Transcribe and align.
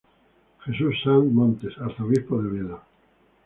Jesús 0.65 0.95
Sanz 1.03 1.31
Montes, 1.31 1.77
Arzobispo 1.77 2.41
de 2.41 2.49
Oviedo. 2.49 2.81